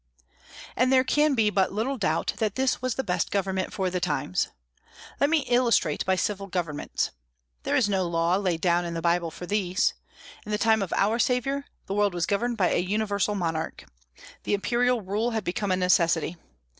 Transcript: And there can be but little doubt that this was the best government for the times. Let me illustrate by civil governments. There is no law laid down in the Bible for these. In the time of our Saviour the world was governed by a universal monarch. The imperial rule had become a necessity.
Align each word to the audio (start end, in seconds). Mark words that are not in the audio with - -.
And 0.75 0.91
there 0.91 1.03
can 1.03 1.35
be 1.35 1.51
but 1.51 1.71
little 1.71 1.95
doubt 1.95 2.33
that 2.37 2.55
this 2.55 2.81
was 2.81 2.95
the 2.95 3.03
best 3.03 3.29
government 3.29 3.71
for 3.71 3.91
the 3.91 3.99
times. 3.99 4.47
Let 5.19 5.29
me 5.29 5.41
illustrate 5.41 6.03
by 6.07 6.15
civil 6.15 6.47
governments. 6.47 7.11
There 7.61 7.75
is 7.75 7.87
no 7.87 8.07
law 8.07 8.37
laid 8.37 8.61
down 8.61 8.83
in 8.83 8.95
the 8.95 9.01
Bible 9.03 9.29
for 9.29 9.45
these. 9.45 9.93
In 10.43 10.51
the 10.51 10.57
time 10.57 10.81
of 10.81 10.91
our 10.97 11.19
Saviour 11.19 11.65
the 11.85 11.93
world 11.93 12.15
was 12.15 12.25
governed 12.25 12.57
by 12.57 12.71
a 12.71 12.79
universal 12.79 13.35
monarch. 13.35 13.85
The 14.41 14.55
imperial 14.55 15.03
rule 15.03 15.29
had 15.37 15.43
become 15.43 15.69
a 15.69 15.75
necessity. 15.77 16.35